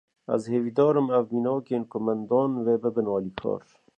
Ez 0.35 0.41
hevîdarim 0.53 1.07
ev 1.17 1.25
minakên 1.33 1.83
ku 1.91 1.97
min 2.05 2.19
dan, 2.29 2.51
wê 2.65 2.75
bibin 2.83 3.07
alîkar 3.15 3.63